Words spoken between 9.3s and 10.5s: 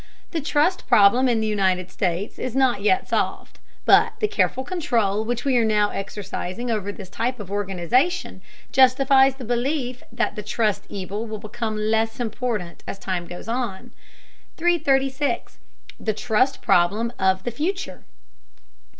the belief that the